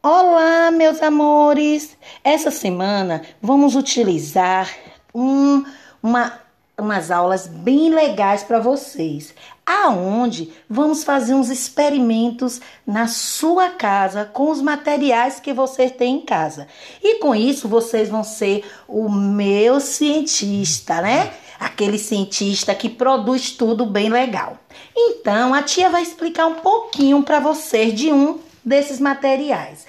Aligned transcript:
Olá, 0.00 0.70
meus 0.70 1.02
amores! 1.02 1.96
Essa 2.22 2.52
semana 2.52 3.22
vamos 3.42 3.74
utilizar 3.74 4.72
um, 5.12 5.64
uma, 6.00 6.38
umas 6.78 7.10
aulas 7.10 7.48
bem 7.48 7.90
legais 7.90 8.44
para 8.44 8.60
vocês, 8.60 9.34
aonde 9.66 10.52
vamos 10.70 11.02
fazer 11.02 11.34
uns 11.34 11.48
experimentos 11.50 12.60
na 12.86 13.08
sua 13.08 13.70
casa 13.70 14.24
com 14.24 14.52
os 14.52 14.62
materiais 14.62 15.40
que 15.40 15.52
você 15.52 15.90
tem 15.90 16.18
em 16.18 16.24
casa. 16.24 16.68
E 17.02 17.16
com 17.16 17.34
isso 17.34 17.66
vocês 17.66 18.08
vão 18.08 18.22
ser 18.22 18.64
o 18.86 19.08
meu 19.08 19.80
cientista, 19.80 21.02
né? 21.02 21.32
Aquele 21.58 21.98
cientista 21.98 22.72
que 22.72 22.88
produz 22.88 23.50
tudo 23.50 23.84
bem 23.84 24.08
legal. 24.08 24.58
Então, 24.96 25.52
a 25.52 25.60
tia 25.60 25.90
vai 25.90 26.02
explicar 26.04 26.46
um 26.46 26.54
pouquinho 26.54 27.20
para 27.24 27.40
vocês 27.40 27.92
de 27.92 28.12
um 28.12 28.38
desses 28.68 29.00
materiais. 29.00 29.86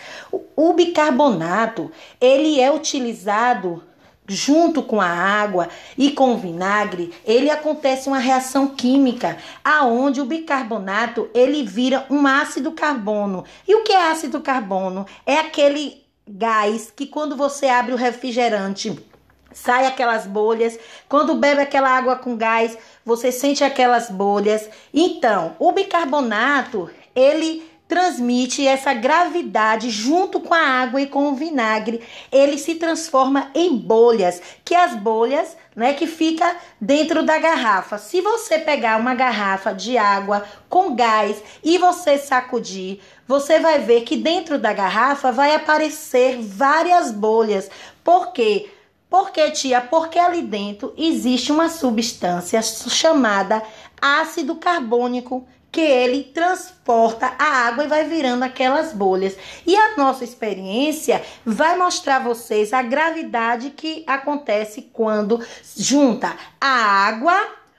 O 0.56 0.74
bicarbonato, 0.74 1.92
ele 2.20 2.60
é 2.60 2.72
utilizado 2.72 3.84
junto 4.26 4.84
com 4.84 5.02
a 5.02 5.08
água 5.08 5.70
e 5.98 6.12
com 6.12 6.34
o 6.34 6.38
vinagre, 6.38 7.12
ele 7.26 7.50
acontece 7.50 8.08
uma 8.08 8.20
reação 8.20 8.68
química 8.68 9.38
aonde 9.64 10.22
o 10.22 10.26
bicarbonato 10.26 11.28
ele 11.34 11.64
vira 11.64 12.06
um 12.12 12.28
ácido 12.28 12.72
carbono. 12.72 13.44
E 13.68 13.76
o 13.76 13.84
que 13.84 13.92
é 13.92 14.12
ácido 14.12 14.40
carbono? 14.40 15.06
É 15.26 15.36
aquele 15.36 16.06
gás 16.28 16.94
que 16.96 17.08
quando 17.08 17.36
você 17.36 17.68
abre 17.68 17.92
o 17.92 17.98
refrigerante 17.98 19.04
sai 19.52 19.86
aquelas 19.86 20.26
bolhas. 20.26 20.78
Quando 21.08 21.36
bebe 21.36 21.62
aquela 21.62 21.90
água 21.90 22.16
com 22.16 22.38
gás, 22.38 22.78
você 23.04 23.32
sente 23.32 23.64
aquelas 23.64 24.10
bolhas. 24.10 24.70
Então, 24.94 25.56
o 25.60 25.72
bicarbonato, 25.72 26.90
ele 27.16 27.68
transmite 27.90 28.68
essa 28.68 28.94
gravidade 28.94 29.90
junto 29.90 30.40
com 30.40 30.54
a 30.54 30.62
água 30.62 31.02
e 31.02 31.08
com 31.08 31.30
o 31.30 31.36
vinagre. 31.36 32.02
Ele 32.32 32.56
se 32.60 32.76
transforma 32.76 33.50
em 33.56 33.76
bolhas, 33.76 34.40
que 34.64 34.76
as 34.76 34.96
bolhas, 34.96 35.58
né, 35.76 35.96
que 35.96 36.06
fica 36.06 36.56
dentro 36.80 37.24
da 37.24 37.40
garrafa. 37.40 37.98
Se 37.98 38.22
você 38.22 38.60
pegar 38.60 39.00
uma 39.00 39.16
garrafa 39.16 39.74
de 39.74 39.98
água 39.98 40.46
com 40.70 40.96
gás 40.96 41.42
e 41.64 41.80
você 41.80 42.20
sacudir, 42.20 43.02
você 43.28 43.60
vai 43.60 43.80
ver 43.80 44.02
que 44.02 44.16
dentro 44.16 44.60
da 44.60 44.72
garrafa 44.72 45.32
vai 45.32 45.56
aparecer 45.56 46.38
várias 46.40 47.12
bolhas. 47.12 47.72
Por 48.04 48.32
quê? 48.32 48.70
Porque, 49.10 49.50
tia, 49.50 49.82
porque 49.82 50.20
ali 50.20 50.44
dentro 50.44 50.94
existe 50.96 51.52
uma 51.52 51.70
substância 51.70 52.62
chamada 52.62 53.64
ácido 54.00 54.54
carbônico 54.56 55.48
que 55.72 55.82
ele 55.82 56.24
transporta 56.24 57.34
a 57.38 57.68
água 57.68 57.84
e 57.84 57.88
vai 57.88 58.04
virando 58.04 58.44
aquelas 58.44 58.92
bolhas. 58.94 59.38
E 59.66 59.76
a 59.76 59.96
nossa 59.98 60.24
experiência 60.24 61.22
vai 61.46 61.78
mostrar 61.78 62.18
a 62.18 62.24
vocês 62.24 62.74
a 62.74 62.82
gravidade 62.82 63.72
que 63.72 64.04
acontece 64.08 64.90
quando 64.94 65.44
junta 65.78 66.36
a 66.60 66.68
água, 66.68 67.36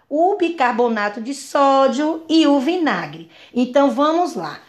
o 0.09 0.37
bicarbonato 0.37 1.21
de 1.21 1.35
sódio 1.35 2.25
e 2.29 2.47
o 2.47 2.59
vinagre. 2.61 3.31
Então 3.55 3.91
vamos 3.91 4.35
lá. 4.35 4.61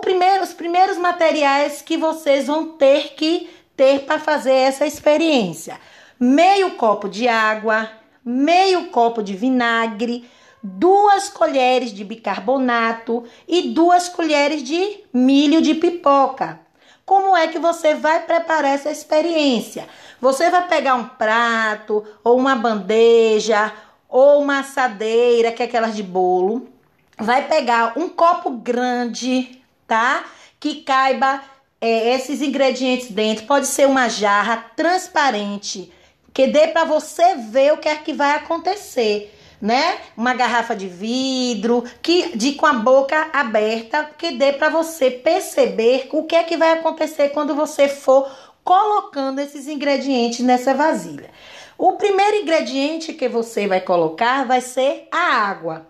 Primeiro, 0.00 0.42
os 0.42 0.52
primeiros 0.52 0.96
materiais 0.96 1.82
que 1.82 1.96
vocês 1.96 2.46
vão 2.46 2.70
ter 2.70 3.14
que 3.14 3.48
ter 3.76 4.00
para 4.00 4.18
fazer 4.18 4.52
essa 4.52 4.86
experiência: 4.86 5.78
meio 6.18 6.72
copo 6.72 7.08
de 7.08 7.28
água, 7.28 7.90
meio 8.24 8.88
copo 8.88 9.22
de 9.22 9.34
vinagre, 9.34 10.28
duas 10.62 11.28
colheres 11.28 11.92
de 11.92 12.04
bicarbonato 12.04 13.24
e 13.46 13.70
duas 13.70 14.08
colheres 14.08 14.62
de 14.62 15.00
milho 15.12 15.62
de 15.62 15.74
pipoca. 15.74 16.60
Como 17.04 17.36
é 17.36 17.48
que 17.48 17.58
você 17.58 17.94
vai 17.94 18.20
preparar 18.20 18.74
essa 18.74 18.90
experiência? 18.90 19.88
Você 20.20 20.50
vai 20.50 20.66
pegar 20.68 20.94
um 20.94 21.04
prato 21.04 22.04
ou 22.22 22.36
uma 22.36 22.54
bandeja 22.54 23.72
ou 24.08 24.42
uma 24.42 24.60
assadeira, 24.60 25.52
que 25.52 25.62
é 25.62 25.66
aquelas 25.66 25.96
de 25.96 26.02
bolo. 26.02 26.68
Vai 27.16 27.48
pegar 27.48 27.94
um 27.96 28.08
copo 28.08 28.50
grande, 28.50 29.62
tá? 29.86 30.24
Que 30.60 30.82
caiba 30.82 31.42
é, 31.80 32.14
esses 32.14 32.42
ingredientes 32.42 33.10
dentro. 33.10 33.46
Pode 33.46 33.66
ser 33.66 33.86
uma 33.86 34.08
jarra 34.08 34.66
transparente, 34.76 35.92
que 36.34 36.46
dê 36.46 36.68
para 36.68 36.84
você 36.84 37.36
ver 37.36 37.72
o 37.72 37.78
que 37.78 37.88
é 37.88 37.96
que 37.96 38.12
vai 38.12 38.32
acontecer 38.32 39.34
né? 39.60 39.98
Uma 40.16 40.34
garrafa 40.34 40.74
de 40.74 40.88
vidro 40.88 41.84
que 42.00 42.36
de 42.36 42.52
com 42.52 42.66
a 42.66 42.74
boca 42.74 43.28
aberta 43.32 44.08
que 44.16 44.32
dê 44.32 44.52
para 44.52 44.68
você 44.68 45.10
perceber 45.10 46.08
o 46.12 46.24
que 46.24 46.36
é 46.36 46.44
que 46.44 46.56
vai 46.56 46.72
acontecer 46.72 47.30
quando 47.30 47.54
você 47.54 47.88
for 47.88 48.30
colocando 48.62 49.40
esses 49.40 49.66
ingredientes 49.66 50.40
nessa 50.40 50.74
vasilha. 50.74 51.30
O 51.76 51.92
primeiro 51.92 52.36
ingrediente 52.36 53.12
que 53.12 53.28
você 53.28 53.66
vai 53.66 53.80
colocar 53.80 54.44
vai 54.44 54.60
ser 54.60 55.08
a 55.10 55.48
água. 55.48 55.86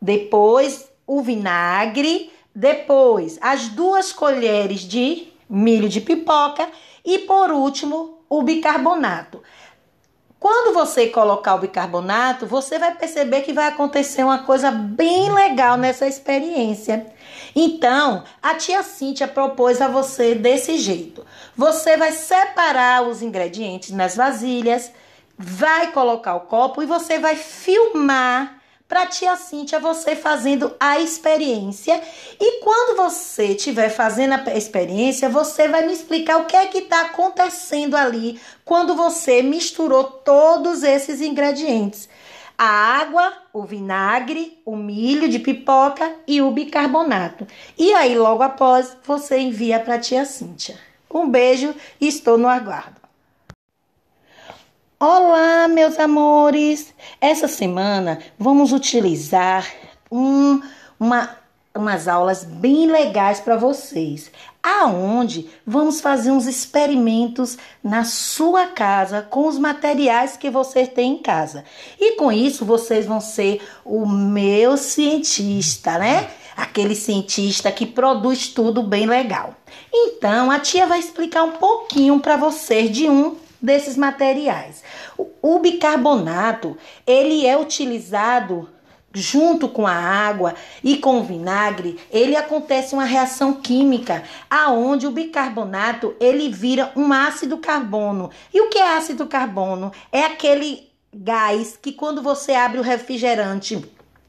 Depois 0.00 0.90
o 1.06 1.20
vinagre, 1.20 2.32
depois 2.54 3.38
as 3.40 3.68
duas 3.68 4.12
colheres 4.12 4.80
de 4.80 5.28
milho 5.48 5.88
de 5.88 6.00
pipoca 6.00 6.68
e 7.04 7.20
por 7.20 7.50
último 7.50 8.18
o 8.28 8.42
bicarbonato. 8.42 9.42
Quando 10.42 10.74
você 10.74 11.06
colocar 11.06 11.54
o 11.54 11.58
bicarbonato, 11.58 12.48
você 12.48 12.76
vai 12.76 12.92
perceber 12.96 13.42
que 13.42 13.52
vai 13.52 13.68
acontecer 13.68 14.24
uma 14.24 14.40
coisa 14.40 14.72
bem 14.72 15.32
legal 15.32 15.76
nessa 15.76 16.04
experiência. 16.04 17.06
Então, 17.54 18.24
a 18.42 18.56
tia 18.56 18.82
Cíntia 18.82 19.28
propôs 19.28 19.80
a 19.80 19.86
você 19.86 20.34
desse 20.34 20.78
jeito. 20.78 21.24
Você 21.56 21.96
vai 21.96 22.10
separar 22.10 23.04
os 23.04 23.22
ingredientes 23.22 23.92
nas 23.92 24.16
vasilhas, 24.16 24.90
vai 25.38 25.92
colocar 25.92 26.34
o 26.34 26.40
copo 26.40 26.82
e 26.82 26.86
você 26.86 27.20
vai 27.20 27.36
filmar 27.36 28.61
para 28.92 29.06
tia 29.06 29.34
Cíntia 29.36 29.80
você 29.80 30.14
fazendo 30.14 30.74
a 30.78 31.00
experiência. 31.00 31.98
E 32.38 32.60
quando 32.60 32.94
você 32.94 33.46
estiver 33.46 33.88
fazendo 33.88 34.34
a 34.34 34.54
experiência, 34.54 35.30
você 35.30 35.66
vai 35.66 35.86
me 35.86 35.94
explicar 35.94 36.36
o 36.36 36.44
que 36.44 36.54
é 36.54 36.66
que 36.66 36.76
está 36.76 37.00
acontecendo 37.00 37.96
ali 37.96 38.38
quando 38.66 38.94
você 38.94 39.40
misturou 39.40 40.04
todos 40.04 40.82
esses 40.82 41.22
ingredientes. 41.22 42.06
A 42.58 42.66
água, 42.66 43.32
o 43.50 43.62
vinagre, 43.62 44.60
o 44.62 44.76
milho 44.76 45.26
de 45.26 45.38
pipoca 45.38 46.14
e 46.26 46.42
o 46.42 46.50
bicarbonato. 46.50 47.46
E 47.78 47.94
aí, 47.94 48.14
logo 48.14 48.42
após, 48.42 48.94
você 49.02 49.38
envia 49.38 49.80
para 49.80 49.98
tia 49.98 50.26
Cíntia. 50.26 50.78
Um 51.10 51.30
beijo 51.30 51.74
e 51.98 52.08
estou 52.08 52.36
no 52.36 52.46
aguardo. 52.46 53.01
Olá, 55.04 55.66
meus 55.66 55.98
amores! 55.98 56.94
Essa 57.20 57.48
semana 57.48 58.20
vamos 58.38 58.72
utilizar 58.72 59.68
um, 60.08 60.62
uma, 60.96 61.28
umas 61.74 62.06
aulas 62.06 62.44
bem 62.44 62.86
legais 62.86 63.40
para 63.40 63.56
vocês, 63.56 64.30
aonde 64.62 65.50
vamos 65.66 66.00
fazer 66.00 66.30
uns 66.30 66.46
experimentos 66.46 67.58
na 67.82 68.04
sua 68.04 68.66
casa 68.66 69.22
com 69.22 69.48
os 69.48 69.58
materiais 69.58 70.36
que 70.36 70.48
você 70.48 70.86
tem 70.86 71.14
em 71.14 71.18
casa. 71.18 71.64
E 71.98 72.14
com 72.14 72.30
isso 72.30 72.64
vocês 72.64 73.04
vão 73.04 73.20
ser 73.20 73.60
o 73.84 74.06
meu 74.06 74.76
cientista, 74.76 75.98
né? 75.98 76.30
Aquele 76.56 76.94
cientista 76.94 77.72
que 77.72 77.86
produz 77.86 78.46
tudo 78.46 78.84
bem 78.84 79.06
legal. 79.06 79.56
Então, 79.92 80.48
a 80.48 80.60
tia 80.60 80.86
vai 80.86 81.00
explicar 81.00 81.42
um 81.42 81.52
pouquinho 81.52 82.20
para 82.20 82.36
vocês 82.36 82.88
de 82.88 83.10
um 83.10 83.41
desses 83.62 83.96
materiais. 83.96 84.82
O 85.40 85.58
bicarbonato, 85.60 86.76
ele 87.06 87.46
é 87.46 87.56
utilizado 87.56 88.68
junto 89.14 89.68
com 89.68 89.86
a 89.86 89.92
água 89.92 90.54
e 90.82 90.96
com 90.96 91.20
o 91.20 91.22
vinagre, 91.22 91.98
ele 92.10 92.34
acontece 92.34 92.94
uma 92.94 93.04
reação 93.04 93.52
química 93.54 94.24
aonde 94.50 95.06
o 95.06 95.10
bicarbonato 95.10 96.16
ele 96.18 96.48
vira 96.48 96.90
um 96.96 97.12
ácido 97.12 97.58
carbono. 97.58 98.30
E 98.52 98.60
o 98.60 98.68
que 98.68 98.78
é 98.78 98.96
ácido 98.96 99.26
carbono? 99.26 99.92
É 100.10 100.24
aquele 100.24 100.90
gás 101.12 101.78
que 101.80 101.92
quando 101.92 102.22
você 102.22 102.54
abre 102.54 102.78
o 102.78 102.82
refrigerante 102.82 103.84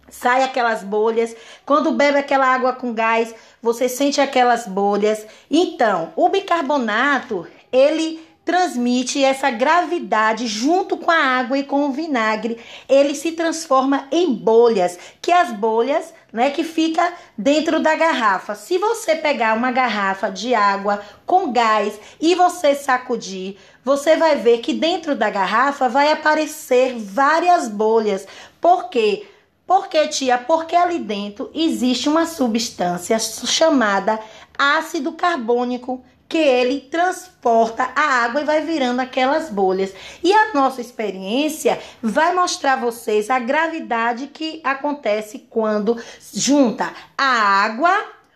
sai 0.09 0.43
aquelas 0.43 0.83
bolhas. 0.83 1.35
Quando 1.65 1.91
bebe 1.91 2.19
aquela 2.19 2.45
água 2.45 2.73
com 2.73 2.93
gás, 2.93 3.33
você 3.61 3.89
sente 3.89 4.21
aquelas 4.21 4.67
bolhas. 4.67 5.25
Então, 5.49 6.13
o 6.15 6.29
bicarbonato, 6.29 7.47
ele 7.71 8.21
transmite 8.45 9.23
essa 9.23 9.49
gravidade 9.49 10.47
junto 10.47 10.97
com 10.97 11.09
a 11.09 11.15
água 11.15 11.57
e 11.57 11.63
com 11.63 11.85
o 11.85 11.91
vinagre. 11.91 12.59
Ele 12.89 13.15
se 13.15 13.31
transforma 13.31 14.07
em 14.11 14.33
bolhas, 14.33 14.99
que 15.21 15.31
as 15.31 15.51
bolhas, 15.51 16.13
né, 16.31 16.49
que 16.49 16.63
fica 16.63 17.13
dentro 17.37 17.79
da 17.79 17.95
garrafa. 17.95 18.55
Se 18.55 18.77
você 18.77 19.15
pegar 19.15 19.55
uma 19.55 19.71
garrafa 19.71 20.29
de 20.29 20.53
água 20.53 21.01
com 21.25 21.51
gás 21.51 21.97
e 22.19 22.35
você 22.35 22.75
sacudir, 22.75 23.57
você 23.83 24.15
vai 24.15 24.35
ver 24.35 24.59
que 24.59 24.73
dentro 24.73 25.15
da 25.15 25.29
garrafa 25.29 25.87
vai 25.87 26.11
aparecer 26.11 26.95
várias 26.97 27.67
bolhas. 27.67 28.27
Por 28.59 28.89
quê? 28.89 29.27
Porque, 29.65 30.07
tia, 30.09 30.37
porque 30.37 30.75
ali 30.75 30.99
dentro 30.99 31.49
existe 31.53 32.09
uma 32.09 32.25
substância 32.25 33.17
chamada 33.17 34.19
ácido 34.57 35.13
carbônico 35.13 36.03
que 36.33 36.39
ele 36.39 36.81
transporta 36.81 37.91
a 37.95 38.23
água 38.23 38.41
e 38.41 38.43
vai 38.43 38.61
virando 38.61 38.99
aquelas 38.99 39.51
bolhas. 39.51 39.93
E 40.23 40.33
a 40.33 40.51
nossa 40.51 40.81
experiência 40.81 41.79
vai 42.01 42.33
mostrar 42.33 42.73
a 42.73 42.77
vocês 42.77 43.29
a 43.29 43.37
gravidade 43.37 44.25
que 44.25 44.59
acontece 44.63 45.45
quando 45.47 45.95
junta 46.33 46.91
a 47.15 47.23
água, 47.23 47.91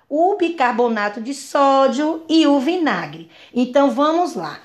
o 0.07 0.35
bicarbonato 0.35 1.19
de 1.19 1.33
sódio 1.33 2.23
e 2.29 2.45
o 2.45 2.59
vinagre. 2.59 3.31
Então 3.51 3.89
vamos 3.89 4.35
lá. 4.35 4.59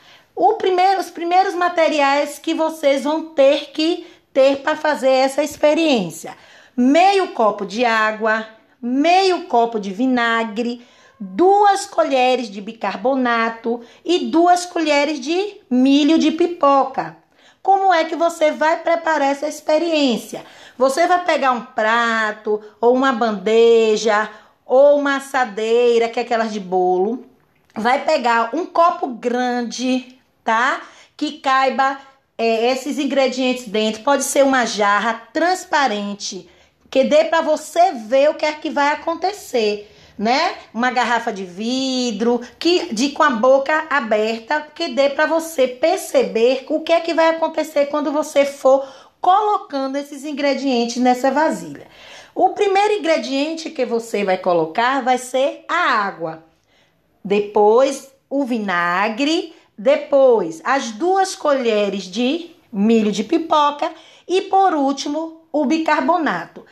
Primeiro, 0.59 1.01
os 1.01 1.09
primeiros 1.09 1.55
materiais 1.55 2.39
que 2.39 2.53
vocês 2.53 3.05
vão 3.05 3.31
ter 3.31 3.71
que 3.73 4.07
ter 4.31 4.59
para 4.59 4.77
fazer 4.77 5.09
essa 5.09 5.43
experiência: 5.43 6.37
meio 6.77 7.29
copo 7.29 7.65
de 7.65 7.83
água, 7.83 8.47
meio 8.81 9.45
copo 9.45 9.81
de 9.81 9.91
vinagre, 9.91 10.87
duas 11.23 11.87
colheres 11.87 12.51
de 12.51 12.61
bicarbonato 12.61 13.81
e 14.05 14.27
duas 14.27 14.67
colheres 14.67 15.21
de 15.21 15.61
milho 15.71 16.19
de 16.19 16.33
pipoca. 16.33 17.17
Como 17.63 17.95
é 17.95 18.05
que 18.05 18.17
você 18.17 18.51
vai 18.51 18.83
preparar 18.83 19.31
essa 19.31 19.47
experiência? 19.47 20.45
Você 20.77 21.07
vai 21.07 21.25
pegar 21.25 21.53
um 21.53 21.65
prato 21.65 22.61
ou 22.81 22.93
uma 22.93 23.13
bandeja 23.13 24.29
ou 24.67 24.99
uma 24.99 25.17
assadeira, 25.17 26.09
que 26.09 26.19
é 26.19 26.25
aquelas 26.25 26.53
de 26.53 26.59
bolo. 26.59 27.25
Vai 27.73 28.05
pegar 28.05 28.51
um 28.53 28.67
copo 28.67 29.07
grande, 29.07 30.19
tá? 30.43 30.83
Que 31.17 31.39
caiba 31.39 32.01
é, 32.37 32.73
esses 32.73 32.99
ingredientes 32.99 33.69
dentro. 33.69 34.03
Pode 34.03 34.25
ser 34.25 34.43
uma 34.43 34.67
jarra 34.67 35.23
transparente, 35.33 36.51
que 36.91 37.05
dê 37.05 37.25
para 37.25 37.43
você 37.43 37.93
ver 37.93 38.31
o 38.31 38.35
que 38.35 38.45
é 38.45 38.53
que 38.53 38.71
vai 38.71 38.89
acontecer 38.89 39.89
né? 40.19 40.55
Uma 40.73 40.91
garrafa 40.91 41.33
de 41.33 41.45
vidro 41.45 42.41
que 42.59 42.93
de 42.93 43.11
com 43.11 43.23
a 43.23 43.31
boca 43.31 43.87
aberta 43.91 44.67
que 44.75 44.89
dê 44.89 45.11
para 45.11 45.27
você 45.27 45.67
perceber 45.67 46.67
o 46.69 46.81
que 46.81 46.93
é 46.93 47.01
que 47.01 47.15
vai 47.15 47.29
acontecer 47.29 47.87
quando 47.87 48.13
você 48.13 48.45
for 48.45 48.87
colocando 49.21 49.97
esses 49.97 50.25
ingredientes 50.25 50.97
nessa 50.97 51.31
vasilha. 51.31 51.87
O 52.35 52.51
primeiro 52.51 52.95
ingrediente 52.95 53.71
que 53.71 53.85
você 53.85 54.25
vai 54.25 54.39
colocar 54.39 55.03
vai 55.03 55.19
ser 55.19 55.65
a 55.69 56.05
água. 56.05 56.45
Depois 57.25 58.13
o 58.29 58.45
vinagre, 58.45 59.55
depois 59.77 60.61
as 60.65 60.91
duas 60.93 61.37
colheres 61.37 62.05
de 62.05 62.51
milho 62.73 63.13
de 63.13 63.23
pipoca 63.23 63.93
e 64.27 64.43
por 64.43 64.75
último 64.75 65.43
o 65.53 65.67
bicarbonato. 65.67 66.65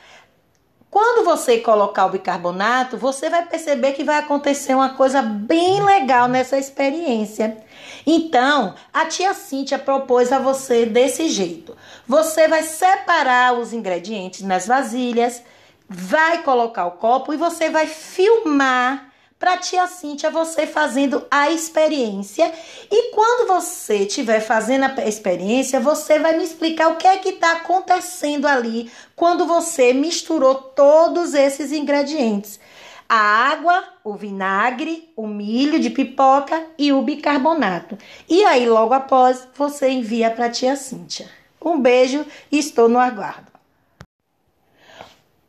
Quando 0.90 1.24
você 1.24 1.58
colocar 1.58 2.06
o 2.06 2.10
bicarbonato, 2.10 2.96
você 2.96 3.30
vai 3.30 3.46
perceber 3.46 3.92
que 3.92 4.02
vai 4.02 4.18
acontecer 4.18 4.74
uma 4.74 4.94
coisa 4.94 5.22
bem 5.22 5.84
legal 5.84 6.26
nessa 6.26 6.58
experiência. 6.58 7.58
Então, 8.04 8.74
a 8.92 9.06
tia 9.06 9.32
Cíntia 9.32 9.78
propôs 9.78 10.32
a 10.32 10.40
você 10.40 10.84
desse 10.84 11.28
jeito. 11.28 11.76
Você 12.08 12.48
vai 12.48 12.64
separar 12.64 13.54
os 13.54 13.72
ingredientes 13.72 14.42
nas 14.42 14.66
vasilhas, 14.66 15.42
vai 15.88 16.42
colocar 16.42 16.86
o 16.86 16.92
copo 16.92 17.32
e 17.32 17.36
você 17.36 17.70
vai 17.70 17.86
filmar 17.86 19.09
para 19.40 19.56
tia 19.56 19.86
Cíntia 19.86 20.30
você 20.30 20.66
fazendo 20.66 21.26
a 21.30 21.50
experiência. 21.50 22.52
E 22.90 23.10
quando 23.14 23.48
você 23.48 24.00
estiver 24.00 24.38
fazendo 24.40 24.84
a 24.84 25.08
experiência, 25.08 25.80
você 25.80 26.18
vai 26.18 26.36
me 26.36 26.44
explicar 26.44 26.88
o 26.88 26.96
que 26.96 27.08
é 27.08 27.16
que 27.16 27.30
está 27.30 27.52
acontecendo 27.52 28.46
ali 28.46 28.92
quando 29.16 29.46
você 29.46 29.94
misturou 29.94 30.54
todos 30.54 31.32
esses 31.32 31.72
ingredientes. 31.72 32.60
A 33.08 33.16
água, 33.16 33.82
o 34.04 34.14
vinagre, 34.14 35.10
o 35.16 35.26
milho 35.26 35.80
de 35.80 35.88
pipoca 35.88 36.62
e 36.78 36.92
o 36.92 37.00
bicarbonato. 37.00 37.96
E 38.28 38.44
aí, 38.44 38.68
logo 38.68 38.92
após, 38.92 39.48
você 39.56 39.88
envia 39.88 40.30
para 40.30 40.50
tia 40.50 40.76
Cíntia. 40.76 41.28
Um 41.64 41.80
beijo 41.80 42.24
e 42.52 42.58
estou 42.58 42.90
no 42.90 42.98
aguardo. 42.98 43.49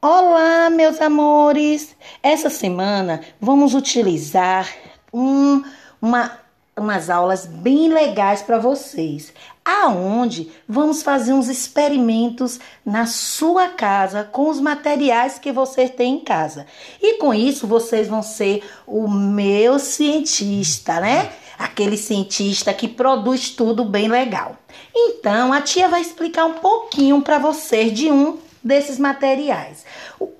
Olá, 0.03 0.68
meus 0.71 1.00
amores! 1.00 1.95
Essa 2.24 2.50
semana 2.50 3.21
vamos 3.39 3.75
utilizar 3.75 4.68
um, 5.13 5.63
uma, 6.01 6.39
umas 6.75 7.07
aulas 7.07 7.45
bem 7.45 7.88
legais 7.88 8.42
para 8.42 8.57
vocês, 8.57 9.31
aonde 9.63 10.51
vamos 10.68 11.03
fazer 11.03 11.33
uns 11.33 11.48
experimentos 11.50 12.59
na 12.83 13.06
sua 13.06 13.68
casa 13.69 14.24
com 14.24 14.50
os 14.50 14.59
materiais 14.59 15.38
que 15.38 15.51
você 15.51 15.88
tem 15.88 16.15
em 16.15 16.19
casa. 16.21 16.65
E 17.00 17.19
com 17.19 17.31
isso 17.31 17.68
vocês 17.68 18.07
vão 18.07 18.24
ser 18.24 18.63
o 18.88 19.07
meu 19.07 19.77
cientista, 19.77 21.00
né? 21.00 21.31
Aquele 21.59 21.95
cientista 21.95 22.74
que 22.74 22.88
produz 22.88 23.51
tudo 23.51 23.86
bem 23.86 24.07
legal. 24.07 24.57
Então, 24.95 25.53
a 25.53 25.62
tia 25.62 25.88
vai 25.88 26.01
explicar 26.01 26.45
um 26.45 26.53
pouquinho 26.53 27.21
para 27.21 27.38
vocês 27.38 27.94
de 27.94 28.09
um 28.12 28.39
desses 28.63 28.98
materiais. 29.00 29.86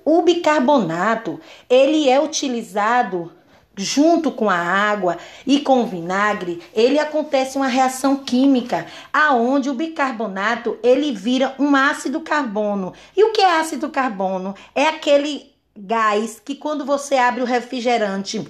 O 0.04 0.22
bicarbonato, 0.22 1.40
ele 1.68 2.08
é 2.08 2.20
utilizado 2.20 3.32
junto 3.76 4.30
com 4.30 4.50
a 4.50 4.56
água 4.56 5.16
e 5.46 5.60
com 5.60 5.82
o 5.82 5.86
vinagre, 5.86 6.60
ele 6.74 6.98
acontece 6.98 7.56
uma 7.56 7.68
reação 7.68 8.16
química 8.16 8.86
aonde 9.12 9.70
o 9.70 9.74
bicarbonato 9.74 10.78
ele 10.82 11.12
vira 11.12 11.54
um 11.58 11.74
ácido 11.74 12.20
carbono. 12.20 12.92
E 13.16 13.24
o 13.24 13.32
que 13.32 13.40
é 13.40 13.58
ácido 13.58 13.88
carbono? 13.88 14.54
É 14.74 14.86
aquele 14.86 15.52
gás 15.76 16.40
que 16.44 16.54
quando 16.54 16.84
você 16.84 17.16
abre 17.16 17.40
o 17.42 17.46
refrigerante 17.46 18.46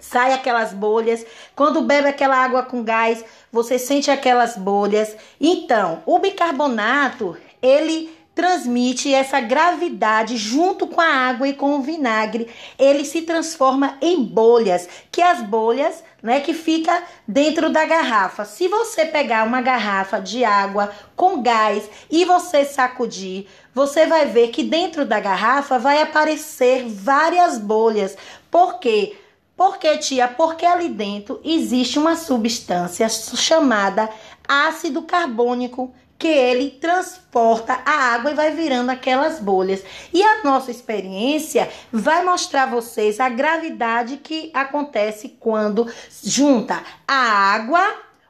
sai 0.00 0.32
aquelas 0.32 0.72
bolhas. 0.72 1.26
Quando 1.54 1.82
bebe 1.82 2.08
aquela 2.08 2.36
água 2.36 2.62
com 2.62 2.82
gás, 2.82 3.24
você 3.52 3.78
sente 3.78 4.10
aquelas 4.10 4.56
bolhas. 4.56 5.14
Então, 5.38 6.02
o 6.06 6.18
bicarbonato, 6.18 7.36
ele 7.60 8.10
transmite 8.40 9.12
essa 9.12 9.38
gravidade 9.38 10.38
junto 10.38 10.86
com 10.86 10.98
a 10.98 11.04
água 11.04 11.46
e 11.46 11.52
com 11.52 11.76
o 11.76 11.82
vinagre. 11.82 12.48
Ele 12.78 13.04
se 13.04 13.20
transforma 13.20 13.98
em 14.00 14.24
bolhas, 14.24 14.88
que 15.12 15.20
as 15.20 15.42
bolhas, 15.42 16.02
né, 16.22 16.40
que 16.40 16.54
fica 16.54 17.02
dentro 17.28 17.68
da 17.68 17.84
garrafa. 17.84 18.46
Se 18.46 18.66
você 18.66 19.04
pegar 19.04 19.44
uma 19.44 19.60
garrafa 19.60 20.18
de 20.18 20.42
água 20.42 20.90
com 21.14 21.42
gás 21.42 21.84
e 22.10 22.24
você 22.24 22.64
sacudir, 22.64 23.46
você 23.74 24.06
vai 24.06 24.24
ver 24.24 24.48
que 24.48 24.62
dentro 24.62 25.04
da 25.04 25.20
garrafa 25.20 25.78
vai 25.78 26.00
aparecer 26.00 26.88
várias 26.88 27.58
bolhas. 27.58 28.16
Por 28.50 28.80
quê? 28.80 29.18
Porque, 29.54 29.98
tia, 29.98 30.28
porque 30.28 30.64
ali 30.64 30.88
dentro 30.88 31.38
existe 31.44 31.98
uma 31.98 32.16
substância 32.16 33.06
chamada 33.06 34.08
ácido 34.48 35.02
carbônico 35.02 35.92
que 36.20 36.28
ele 36.28 36.70
transporta 36.72 37.80
a 37.82 38.12
água 38.12 38.30
e 38.30 38.34
vai 38.34 38.50
virando 38.50 38.90
aquelas 38.90 39.40
bolhas. 39.40 39.82
E 40.12 40.22
a 40.22 40.44
nossa 40.44 40.70
experiência 40.70 41.66
vai 41.90 42.22
mostrar 42.22 42.64
a 42.64 42.66
vocês 42.66 43.18
a 43.18 43.30
gravidade 43.30 44.18
que 44.18 44.50
acontece 44.52 45.30
quando 45.40 45.90
junta 46.22 46.82
a 47.08 47.14
água, 47.54 47.80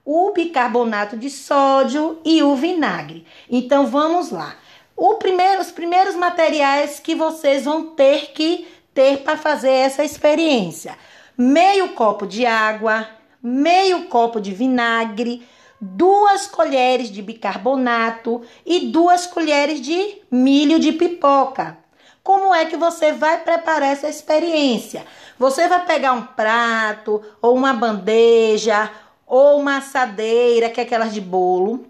o 0.04 0.30
bicarbonato 0.32 1.16
de 1.16 1.28
sódio 1.28 2.20
e 2.25 2.44
o 2.44 2.54
vinagre. 2.54 3.26
Então 3.50 3.88
vamos 3.88 4.30
lá. 4.30 4.54
Primeiro, 5.18 5.61
os 5.61 5.73
primeiros 5.73 6.14
materiais 6.14 7.00
que 7.00 7.14
vocês 7.16 7.64
vão 7.64 7.90
ter 7.94 8.32
que 8.32 8.68
ter 8.94 9.18
para 9.18 9.37
fazer 9.37 9.70
essa 9.70 10.04
experiência: 10.04 10.97
meio 11.37 11.88
copo 11.94 12.25
de 12.25 12.47
água, 12.47 13.09
meio 13.42 14.04
copo 14.04 14.40
de 14.40 14.52
vinagre, 14.52 15.44
duas 15.80 16.46
colheres 16.46 17.10
de 17.10 17.22
bicarbonato 17.22 18.42
e 18.66 18.88
duas 18.88 19.26
colheres 19.26 19.80
de 19.80 20.18
milho 20.30 20.78
de 20.78 20.92
pipoca. 20.92 21.78
Como 22.22 22.54
é 22.54 22.66
que 22.66 22.76
você 22.76 23.12
vai 23.12 23.38
preparar 23.38 23.92
essa 23.92 24.08
experiência? 24.08 25.06
Você 25.38 25.66
vai 25.68 25.87
pegar 25.87 26.12
um 26.12 26.22
prato 26.22 27.22
ou 27.40 27.56
uma 27.56 27.72
bandeja 27.72 28.90
ou 29.26 29.58
uma 29.58 29.78
assadeira, 29.78 30.68
que 30.68 30.80
é 30.80 30.82
aquelas 30.82 31.14
de 31.14 31.20
bolo. 31.20 31.87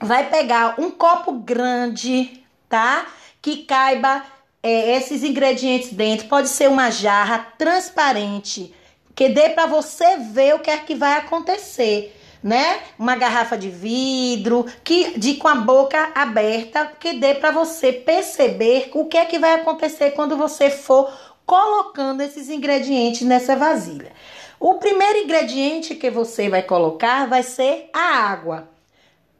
Vai 0.00 0.30
pegar 0.30 0.80
um 0.80 0.90
copo 0.90 1.32
grande, 1.32 2.42
tá? 2.68 3.06
Que 3.42 3.58
caiba 3.64 4.24
é, 4.62 4.96
esses 4.96 5.22
ingredientes 5.22 5.92
dentro. 5.92 6.28
Pode 6.28 6.48
ser 6.48 6.68
uma 6.68 6.90
jarra 6.90 7.46
transparente, 7.58 8.74
que 9.14 9.28
dê 9.28 9.50
para 9.50 9.66
você 9.66 10.16
ver 10.16 10.54
o 10.54 10.60
que 10.60 10.70
é 10.70 10.78
que 10.78 10.94
vai 10.94 11.18
acontecer 11.18 12.20
né? 12.44 12.80
Uma 12.98 13.16
garrafa 13.16 13.56
de 13.56 13.70
vidro 13.70 14.66
que 14.84 15.18
de 15.18 15.36
com 15.36 15.48
a 15.48 15.54
boca 15.54 16.12
aberta 16.14 16.92
que 17.00 17.14
dê 17.14 17.34
para 17.34 17.50
você 17.50 17.90
perceber 17.90 18.90
o 18.92 19.06
que 19.06 19.16
é 19.16 19.24
que 19.24 19.38
vai 19.38 19.54
acontecer 19.54 20.10
quando 20.10 20.36
você 20.36 20.68
for 20.68 21.10
colocando 21.46 22.20
esses 22.20 22.50
ingredientes 22.50 23.22
nessa 23.22 23.56
vasilha. 23.56 24.12
O 24.60 24.74
primeiro 24.74 25.20
ingrediente 25.20 25.94
que 25.94 26.10
você 26.10 26.50
vai 26.50 26.62
colocar 26.62 27.26
vai 27.26 27.42
ser 27.42 27.88
a 27.94 28.28
água. 28.28 28.68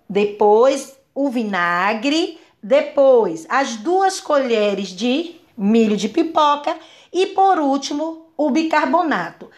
Depois 0.08 0.98
o 1.14 1.28
vinagre, 1.28 2.40
depois 2.62 3.44
as 3.50 3.76
duas 3.76 4.18
colheres 4.18 4.88
de 4.88 5.36
milho 5.56 5.96
de 5.96 6.08
pipoca 6.08 6.74
e 7.12 7.26
por 7.26 7.58
último 7.58 8.28
o 8.34 8.50
bicarbonato. 8.50 9.50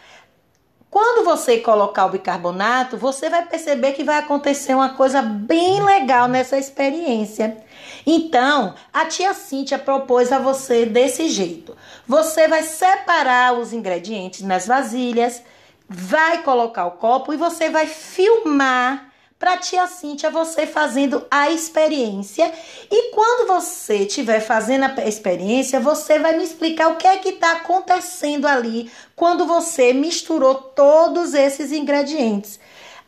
Quando 0.99 1.23
você 1.23 1.59
colocar 1.59 2.07
o 2.07 2.09
bicarbonato, 2.09 2.97
você 2.97 3.29
vai 3.29 3.45
perceber 3.45 3.91
que 3.91 4.03
vai 4.03 4.17
acontecer 4.17 4.73
uma 4.73 4.95
coisa 4.95 5.21
bem 5.21 5.79
legal 5.85 6.27
nessa 6.27 6.57
experiência. 6.57 7.55
Então, 8.03 8.73
a 8.91 9.05
tia 9.05 9.31
Cíntia 9.35 9.77
propôs 9.77 10.31
a 10.31 10.39
você 10.39 10.87
desse 10.87 11.29
jeito. 11.29 11.77
Você 12.07 12.47
vai 12.47 12.63
separar 12.63 13.53
os 13.53 13.73
ingredientes 13.73 14.41
nas 14.41 14.65
vasilhas, 14.65 15.43
vai 15.87 16.41
colocar 16.41 16.87
o 16.87 16.91
copo 16.93 17.31
e 17.31 17.37
você 17.37 17.69
vai 17.69 17.85
filmar 17.85 19.13
para 19.39 19.57
tia 19.57 19.85
Cíntia 19.87 20.29
você 20.29 20.65
fazendo 20.65 21.25
a 21.29 21.51
experiência. 21.51 22.51
E 22.89 23.11
quando 23.11 23.47
você 23.47 23.97
estiver 23.99 24.39
fazendo 24.39 24.85
a 24.85 25.07
experiência, 25.07 25.79
você 25.79 26.17
vai 26.17 26.35
me 26.35 26.43
explicar 26.43 26.89
o 26.89 26.95
que 26.95 27.07
é 27.07 27.17
que 27.17 27.29
está 27.29 27.53
acontecendo 27.53 28.47
ali 28.47 28.91
quando 29.15 29.45
você 29.45 29.93
misturou 29.93 30.55
todos 30.55 31.33
esses 31.33 31.71
ingredientes. 31.71 32.59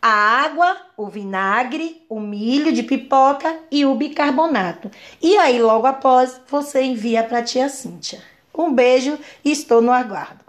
A 0.02 0.08
água, 0.08 0.76
o 0.96 1.08
vinagre, 1.08 2.02
o 2.08 2.18
milho 2.18 2.72
de 2.72 2.82
pipoca 2.82 3.58
e 3.70 3.84
o 3.84 3.94
bicarbonato. 3.94 4.90
E 5.20 5.36
aí, 5.36 5.60
logo 5.60 5.86
após, 5.86 6.40
você 6.48 6.82
envia 6.82 7.22
para 7.22 7.42
tia 7.42 7.68
Cíntia. 7.68 8.22
Um 8.56 8.72
beijo 8.72 9.18
e 9.44 9.50
estou 9.50 9.82
no 9.82 9.92
aguardo. 9.92 10.39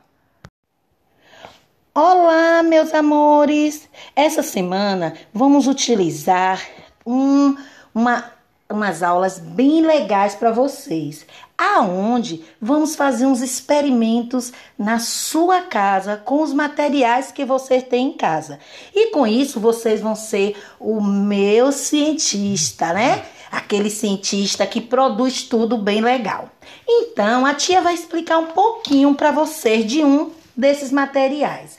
Olá, 1.93 2.63
meus 2.63 2.93
amores! 2.93 3.89
Essa 4.15 4.41
semana 4.41 5.13
vamos 5.33 5.67
utilizar 5.67 6.65
um, 7.05 7.53
uma, 7.93 8.31
umas 8.69 9.03
aulas 9.03 9.39
bem 9.39 9.85
legais 9.85 10.33
para 10.33 10.51
vocês, 10.51 11.25
aonde 11.57 12.45
vamos 12.61 12.95
fazer 12.95 13.25
uns 13.25 13.41
experimentos 13.41 14.53
na 14.79 14.99
sua 14.99 15.63
casa 15.63 16.15
com 16.15 16.41
os 16.41 16.53
materiais 16.53 17.29
que 17.29 17.43
você 17.43 17.81
tem 17.81 18.07
em 18.07 18.13
casa. 18.13 18.57
E 18.95 19.07
com 19.07 19.27
isso 19.27 19.59
vocês 19.59 19.99
vão 19.99 20.15
ser 20.15 20.55
o 20.79 21.01
meu 21.01 21.73
cientista, 21.73 22.93
né? 22.93 23.25
Aquele 23.51 23.89
cientista 23.89 24.65
que 24.65 24.79
produz 24.79 25.43
tudo 25.43 25.77
bem 25.77 25.99
legal. 25.99 26.49
Então, 26.87 27.45
a 27.45 27.53
tia 27.53 27.81
vai 27.81 27.93
explicar 27.93 28.37
um 28.37 28.47
pouquinho 28.47 29.13
para 29.13 29.31
vocês 29.31 29.85
de 29.85 30.01
um 30.05 30.31
desses 30.55 30.91
materiais. 30.91 31.77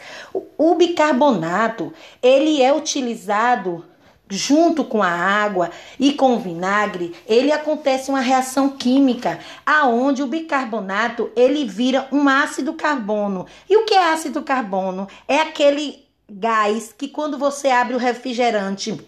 O 0.57 0.75
bicarbonato, 0.75 1.93
ele 2.23 2.63
é 2.63 2.73
utilizado 2.73 3.85
junto 4.29 4.83
com 4.83 5.03
a 5.03 5.11
água 5.11 5.71
e 6.01 6.15
com 6.15 6.37
o 6.37 6.39
vinagre, 6.39 7.15
ele 7.27 7.53
acontece 7.53 8.09
uma 8.09 8.21
reação 8.21 8.71
química 8.71 9.39
aonde 9.67 10.23
o 10.23 10.27
bicarbonato 10.27 11.31
ele 11.37 11.67
vira 11.67 12.09
um 12.11 12.27
ácido 12.27 12.73
carbono. 12.73 13.47
E 13.69 13.77
o 13.77 13.85
que 13.85 13.95
é 13.95 14.11
ácido 14.11 14.43
carbono? 14.43 15.07
É 15.29 15.39
aquele 15.39 16.07
gás 16.31 16.95
que 16.97 17.09
quando 17.09 17.37
você 17.37 17.69
abre 17.69 17.95
o 17.95 17.99
refrigerante 17.99 18.99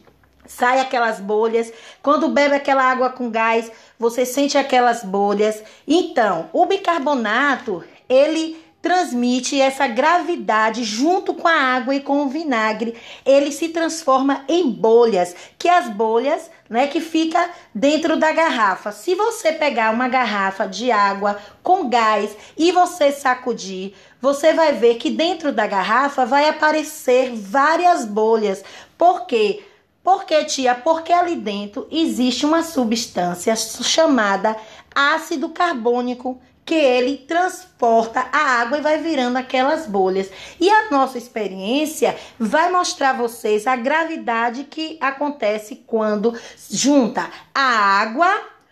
sai 0.46 0.80
aquelas 0.80 1.20
bolhas. 1.20 1.72
Quando 2.02 2.28
bebe 2.28 2.54
aquela 2.54 2.84
água 2.84 3.10
com 3.10 3.30
gás, 3.30 3.70
você 3.98 4.26
sente 4.26 4.58
aquelas 4.58 5.02
bolhas. 5.02 5.62
Então, 5.86 6.50
o 6.52 6.66
bicarbonato, 6.66 7.82
ele 8.08 8.62
transmite 8.84 9.58
essa 9.58 9.86
gravidade 9.86 10.84
junto 10.84 11.32
com 11.32 11.48
a 11.48 11.54
água 11.54 11.94
e 11.94 12.00
com 12.00 12.22
o 12.22 12.28
vinagre. 12.28 12.94
Ele 13.24 13.50
se 13.50 13.70
transforma 13.70 14.44
em 14.46 14.70
bolhas, 14.70 15.34
que 15.58 15.70
as 15.70 15.88
bolhas, 15.88 16.50
né, 16.68 16.86
que 16.86 17.00
fica 17.00 17.48
dentro 17.74 18.18
da 18.18 18.30
garrafa. 18.30 18.92
Se 18.92 19.14
você 19.14 19.52
pegar 19.52 19.90
uma 19.90 20.06
garrafa 20.06 20.68
de 20.68 20.92
água 20.92 21.38
com 21.62 21.88
gás 21.88 22.36
e 22.58 22.72
você 22.72 23.10
sacudir, 23.10 23.94
você 24.20 24.52
vai 24.52 24.74
ver 24.74 24.96
que 24.96 25.08
dentro 25.08 25.50
da 25.50 25.66
garrafa 25.66 26.26
vai 26.26 26.46
aparecer 26.46 27.32
várias 27.34 28.04
bolhas. 28.04 28.62
Por 28.98 29.24
quê? 29.24 29.64
Porque, 30.02 30.44
tia, 30.44 30.74
porque 30.74 31.10
ali 31.10 31.36
dentro 31.36 31.88
existe 31.90 32.44
uma 32.44 32.62
substância 32.62 33.56
chamada 33.56 34.54
ácido 34.94 35.48
carbônico 35.48 36.38
que 36.64 36.74
ele 36.74 37.18
transporta 37.18 38.26
a 38.32 38.60
água 38.60 38.78
e 38.78 38.80
vai 38.80 38.98
virando 38.98 39.36
aquelas 39.36 39.86
bolhas. 39.86 40.30
E 40.58 40.68
a 40.70 40.90
nossa 40.90 41.18
experiência 41.18 42.16
vai 42.38 42.70
mostrar 42.70 43.10
a 43.10 43.14
vocês 43.14 43.66
a 43.66 43.76
gravidade 43.76 44.64
que 44.64 44.96
acontece 45.00 45.84
quando 45.86 46.38
junta 46.70 47.28
a 47.54 47.60
água, 48.00 48.28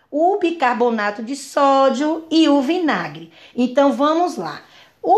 o 0.09 0.37
bicarbonato 0.37 1.23
de 1.23 1.35
sódio 1.35 2.25
e 2.29 2.49
o 2.49 2.61
vinagre. 2.61 3.31
Então 3.55 3.91
vamos 3.91 4.37
lá. 4.37 4.61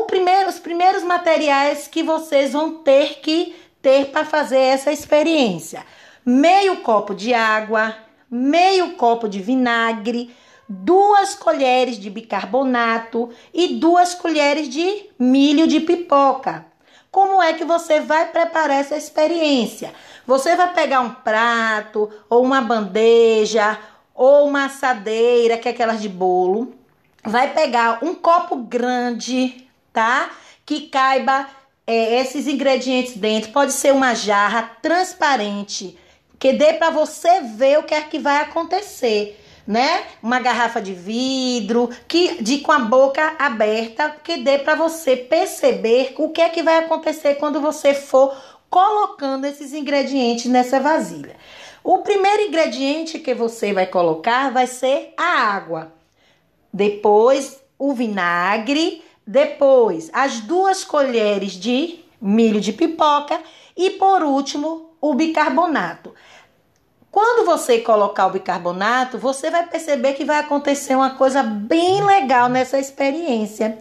Primeiro, 0.08 0.50
os 0.50 0.60
primeiros 0.60 1.04
materiais 1.04 1.88
que 1.88 2.02
vocês 2.02 2.54
vão 2.54 2.80
ter 2.80 3.20
que 3.20 3.56
ter 3.82 4.08
para 4.08 4.26
fazer 4.26 4.58
essa 4.58 4.92
experiência: 4.92 5.86
meio 6.26 6.78
copo 6.78 7.14
de 7.14 7.34
água, 7.34 7.96
meio 8.30 8.94
copo 8.94 9.28
de 9.30 9.40
vinagre, 9.40 10.34
duas 10.68 11.36
colheres 11.36 12.00
de 12.00 12.10
bicarbonato 12.10 13.30
e 13.54 13.76
duas 13.76 14.14
colheres 14.14 14.68
de 14.68 15.10
milho 15.18 15.68
de 15.68 15.80
pipoca. 15.80 16.66
Como 17.12 17.42
é 17.42 17.54
que 17.54 17.64
você 17.64 18.02
vai 18.02 18.30
preparar 18.30 18.78
essa 18.78 18.98
experiência? 18.98 19.94
Você 20.28 20.56
vai 20.56 20.74
pegar 20.74 21.02
um 21.02 21.12
prato 21.12 22.10
ou 22.30 22.44
uma 22.44 22.62
bandeja 22.62 23.80
ou 24.14 24.48
uma 24.48 24.66
assadeira, 24.66 25.58
que 25.58 25.68
é 25.68 25.72
aquelas 25.72 26.02
de 26.02 26.10
bolo. 26.10 26.74
Vai 27.24 27.54
pegar 27.54 28.00
um 28.04 28.14
copo 28.14 28.58
grande, 28.58 29.68
tá? 29.94 30.30
Que 30.66 30.90
caiba 30.90 31.48
é, 31.88 32.20
esses 32.20 32.48
ingredientes 32.48 33.16
dentro. 33.16 33.52
Pode 33.52 33.72
ser 33.72 33.94
uma 33.94 34.14
jarra 34.14 34.64
transparente, 34.82 35.98
que 36.38 36.52
dê 36.54 36.74
para 36.74 36.90
você 36.90 37.42
ver 37.42 37.80
o 37.80 37.84
que 37.84 37.94
é 37.94 38.02
que 38.02 38.20
vai 38.20 38.42
acontecer 38.42 39.40
né? 39.68 40.04
Uma 40.22 40.40
garrafa 40.40 40.82
de 40.82 40.94
vidro 40.94 41.90
que 42.08 42.42
de 42.42 42.60
com 42.60 42.72
a 42.72 42.80
boca 42.80 43.36
aberta 43.40 44.16
que 44.24 44.38
dê 44.38 44.60
para 44.60 44.76
você 44.76 45.16
perceber 45.16 46.14
o 46.18 46.30
que 46.30 46.42
é 46.42 46.50
que 46.50 46.62
vai 46.62 46.78
acontecer 46.78 47.36
quando 47.36 47.60
você 47.60 47.94
for 47.94 48.36
colocando 48.70 49.46
esses 49.46 49.74
ingredientes 49.74 50.46
nessa 50.46 50.80
vasilha. 50.80 51.36
O 51.84 52.00
primeiro 52.00 52.44
ingrediente 52.44 53.20
que 53.20 53.34
você 53.34 53.74
vai 53.74 53.86
colocar 53.86 54.52
vai 54.52 54.68
ser 54.68 55.14
a 55.18 55.54
água. 55.54 55.94
Depois 56.74 57.62
o 57.78 57.94
vinagre, 57.94 59.04
depois 59.26 60.10
as 60.14 60.40
duas 60.42 60.84
colheres 60.84 61.54
de 61.54 62.00
milho 62.22 62.60
de 62.60 62.74
pipoca 62.74 63.40
e 63.78 63.92
por 63.92 64.24
último 64.24 64.92
o 65.00 65.14
bicarbonato. 65.14 66.14
Quando 67.16 67.46
você 67.46 67.80
colocar 67.80 68.28
o 68.28 68.32
bicarbonato, 68.32 69.18
você 69.18 69.50
vai 69.50 69.66
perceber 69.66 70.16
que 70.16 70.26
vai 70.26 70.38
acontecer 70.38 70.96
uma 70.96 71.12
coisa 71.12 71.42
bem 71.42 72.04
legal 72.04 72.50
nessa 72.50 72.78
experiência. 72.78 73.78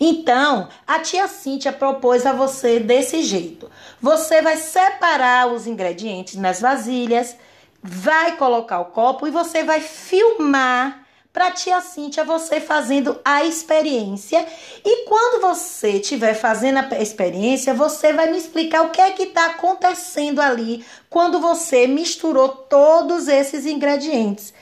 Então, 0.00 0.70
a 0.86 0.98
tia 0.98 1.28
Cíntia 1.28 1.70
propôs 1.70 2.24
a 2.24 2.32
você 2.32 2.80
desse 2.80 3.22
jeito. 3.22 3.70
Você 4.00 4.40
vai 4.40 4.56
separar 4.56 5.48
os 5.48 5.66
ingredientes 5.66 6.36
nas 6.36 6.62
vasilhas, 6.62 7.36
vai 7.82 8.38
colocar 8.38 8.80
o 8.80 8.86
copo 8.86 9.26
e 9.26 9.30
você 9.30 9.62
vai 9.62 9.82
filmar 9.82 11.06
para 11.32 11.50
tia 11.50 11.80
Cíntia 11.80 12.24
você 12.24 12.60
fazendo 12.60 13.18
a 13.24 13.44
experiência. 13.44 14.46
E 14.84 15.04
quando 15.04 15.40
você 15.40 15.92
estiver 15.92 16.34
fazendo 16.34 16.78
a 16.78 17.00
experiência, 17.00 17.74
você 17.74 18.12
vai 18.12 18.30
me 18.30 18.38
explicar 18.38 18.82
o 18.82 18.90
que 18.90 19.00
é 19.00 19.10
que 19.10 19.24
está 19.24 19.46
acontecendo 19.46 20.40
ali 20.40 20.84
quando 21.08 21.40
você 21.40 21.86
misturou 21.86 22.48
todos 22.48 23.28
esses 23.28 23.66
ingredientes. 23.66 24.52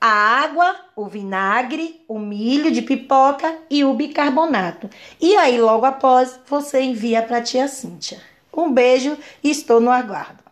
A 0.00 0.08
água, 0.08 0.76
o 0.94 1.06
vinagre, 1.06 2.04
o 2.06 2.18
milho 2.18 2.70
de 2.70 2.82
pipoca 2.82 3.56
e 3.70 3.82
o 3.82 3.94
bicarbonato. 3.94 4.90
E 5.18 5.34
aí, 5.36 5.58
logo 5.58 5.86
após, 5.86 6.38
você 6.46 6.82
envia 6.82 7.22
para 7.22 7.40
tia 7.40 7.66
Cíntia. 7.66 8.20
Um 8.54 8.70
beijo 8.70 9.16
e 9.42 9.50
estou 9.50 9.80
no 9.80 9.90
aguardo. 9.90 10.45